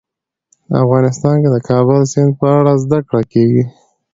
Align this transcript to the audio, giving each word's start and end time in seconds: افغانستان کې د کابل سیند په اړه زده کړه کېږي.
افغانستان 0.83 1.35
کې 1.43 1.49
د 1.51 1.57
کابل 1.69 2.01
سیند 2.11 2.31
په 2.39 2.45
اړه 2.57 2.71
زده 2.83 2.99
کړه 3.07 3.21
کېږي. 3.33 3.63